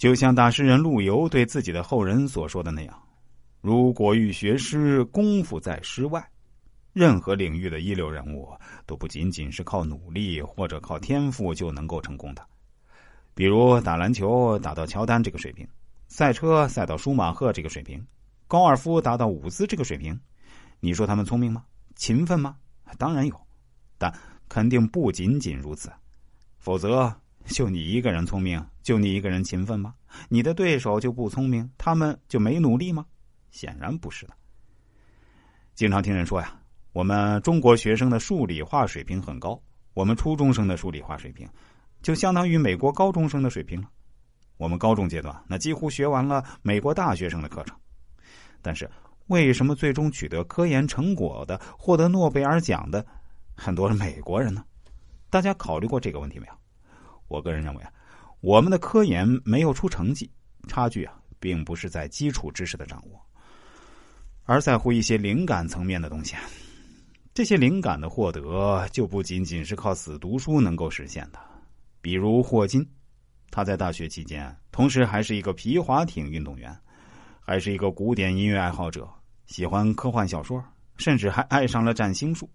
[0.00, 3.02] 就像大诗人陆游对自己的后人所说的那样
[3.60, 6.26] ：“如果欲学诗，功夫在诗外。”
[6.94, 8.48] 任何领域的一流人物
[8.86, 12.42] 都不仅仅是靠努力或者靠天赋就能够成功的。
[13.34, 15.68] 比如打篮球打到乔丹这个水平，
[16.08, 18.02] 赛车赛到舒马赫这个水平，
[18.48, 20.18] 高尔夫达到伍兹这个水平，
[20.80, 21.62] 你说他们聪明吗？
[21.94, 22.56] 勤奋吗？
[22.96, 23.38] 当然有，
[23.98, 24.10] 但
[24.48, 25.92] 肯定不仅仅如此。
[26.58, 27.14] 否则，
[27.46, 29.94] 就你一个人聪明，就你一个人勤奋吗？
[30.28, 33.04] 你的对手就不聪明，他们就没努力吗？
[33.50, 34.34] 显然不是的。
[35.74, 36.56] 经常听人说呀。
[36.92, 39.62] 我们中国学生的数理化水平很高，
[39.94, 41.48] 我们初中生的数理化水平
[42.02, 43.88] 就相当于美国高中生的水平了。
[44.56, 47.76] 我们高中阶段那几乎学完了美国大学生的课程，
[48.60, 48.90] 但是
[49.28, 53.06] 为什么最终取得科研成果的、获得诺贝尔奖的
[53.54, 54.64] 很多是美国人呢？
[55.30, 56.52] 大家考虑过这个问题没有？
[57.30, 57.92] 我个人认为啊，
[58.40, 60.28] 我们的科研没有出成绩，
[60.66, 63.24] 差距啊，并不是在基础知识的掌握，
[64.42, 66.34] 而在乎一些灵感层面的东西。
[67.32, 71.38] 这些灵感的获得就不仅仅是靠死读书能够实现的，
[72.00, 72.84] 比如霍金，
[73.48, 76.76] 他在大学期间同时还是一个皮划艇运动员，
[77.38, 79.08] 还是一个古典音乐爱好者，
[79.46, 80.60] 喜欢科幻小说，
[80.96, 82.50] 甚至还爱上了占星术。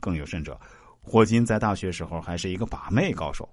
[0.00, 0.58] 更有甚者，
[1.02, 3.46] 霍金在大学时候还是一个把妹高手。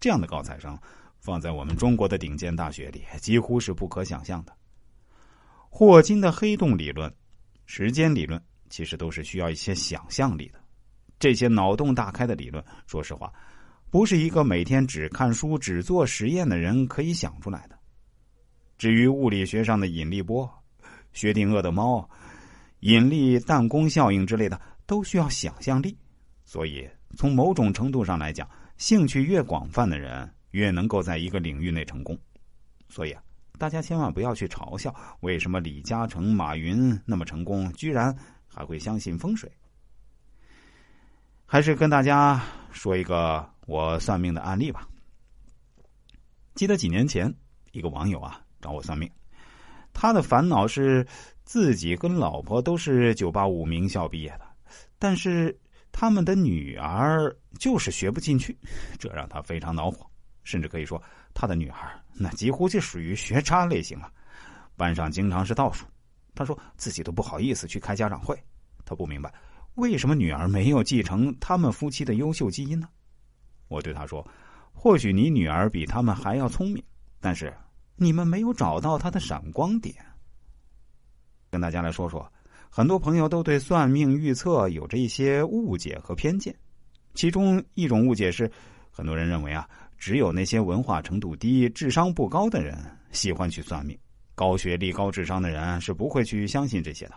[0.00, 0.76] 这样的高材生
[1.20, 4.52] 放在我们中国的顶尖大学里，几乎是不可想象的。
[5.68, 7.14] 霍金的黑洞理论、
[7.66, 8.42] 时间理论。
[8.72, 10.60] 其实都是需要一些想象力的，
[11.18, 13.32] 这些脑洞大开的理论，说实话，
[13.90, 17.76] 不是一个每天只看书、只做实验的人可以想出来的。
[18.78, 20.48] 至于物理学上的引力波、
[21.12, 22.08] 薛定谔的猫、
[22.78, 25.98] 引力弹弓效应之类的，都需要想象力。
[26.44, 28.48] 所以，从某种程度上来讲，
[28.80, 32.18] 兴趣越广泛的人，越能够在一个领域内成功。
[32.88, 33.22] 所以啊，
[33.58, 38.16] 大家千万不要去嘲笑为什么李嘉诚、马云那么成功，居然。
[38.52, 39.48] 还会相信风水？
[41.46, 44.88] 还是跟大家说一个我算命的案例吧。
[46.56, 47.32] 记得几年前，
[47.70, 49.08] 一个网友啊找我算命，
[49.92, 51.06] 他的烦恼是
[51.44, 54.40] 自己跟老婆都是九八五名校毕业的，
[54.98, 55.56] 但是
[56.00, 58.56] 他们的女儿就是学不进去，
[58.98, 60.10] 这让他非常恼火。
[60.44, 61.00] 甚至可以说，
[61.34, 64.10] 他的女儿那几乎就属于学渣类型了，
[64.78, 65.84] 班上经常是倒数。
[66.34, 68.34] 他说自己都不好意思去开家长会，
[68.86, 69.30] 他不明白
[69.74, 72.88] 为什么女儿没有继承他们夫妻的优秀基因呢？
[73.68, 74.26] 我对他说
[74.72, 76.82] ：“或许你女儿比他们还要聪明，
[77.20, 77.54] 但是
[77.96, 79.94] 你们没有找到她的闪光点。”
[81.52, 82.32] 跟大家来说说，
[82.72, 86.54] 很多朋友都对算命预测有着一些误解和偏见，
[87.14, 88.48] 其中一种误解是，
[88.92, 92.78] 很多人认为啊，只有那些文化程度低、智商不高的人
[93.10, 93.98] 喜欢去算命。
[94.36, 97.14] 高学历、高智商的人是不会去相信这些的。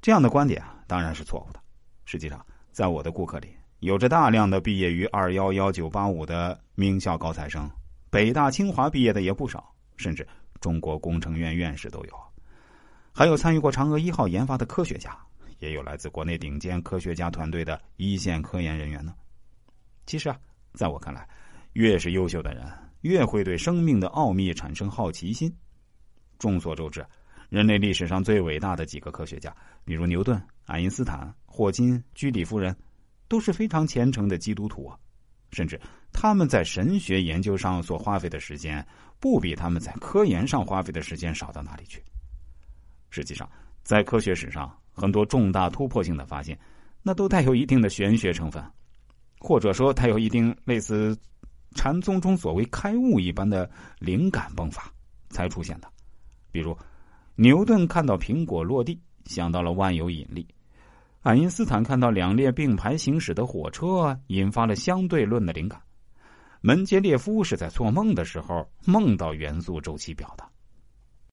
[0.00, 1.60] 这样的观点啊，当然是错误的。
[2.06, 3.48] 实际上，在我的顾客里，
[3.80, 7.70] 有着大量的毕业于二幺幺、九八五的名校高材生，
[8.08, 10.26] 北大、清华毕业的也不少，甚至
[10.58, 12.12] 中国工程院院士都有。
[13.18, 15.16] 还有参与过嫦娥一号研发的科学家，
[15.58, 19.14] 也有来自国内顶尖科学家团队的一线科研人员呢。
[20.04, 20.38] 其实啊，
[20.74, 21.26] 在我看来，
[21.72, 25.50] 越是优秀的人，越会对生命的奥秘产生好奇心。
[26.38, 27.02] 众所周知，
[27.48, 32.76] 人类历史上最伟大的几个科学家，比如牛顿、爱因斯坦、霍金、居里夫人，
[33.28, 34.98] 都是非常虔诚的基督徒啊。
[35.52, 35.80] 甚至
[36.12, 38.86] 他们在神学研究上所花费的时间，
[39.18, 42.04] 不比他们在科研上花费的时间少到哪里去。
[43.16, 43.48] 实际上，
[43.82, 46.58] 在科学史上，很多重大突破性的发现，
[47.02, 48.62] 那都带有一定的玄学成分，
[49.38, 51.18] 或者说带有一定类似
[51.74, 54.92] 禅宗中所谓开悟一般的灵感迸发
[55.30, 55.88] 才出现的。
[56.52, 56.76] 比如，
[57.36, 60.46] 牛顿看到苹果落地，想到了万有引力；
[61.22, 65.80] 爱因斯坦看到两列并排行驶的火车，引发了相对论的灵感；
[66.60, 70.46] 门捷列夫是在做梦的时候梦到元素周期表的。